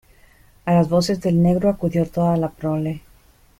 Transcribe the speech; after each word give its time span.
a 0.65 0.73
las 0.73 0.89
voces 0.89 1.21
del 1.21 1.43
negro 1.43 1.69
acudió 1.69 2.07
toda 2.07 2.35
la 2.35 2.49
prole. 2.49 3.01